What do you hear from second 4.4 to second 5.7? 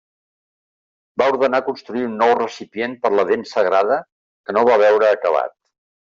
no va veure acabat.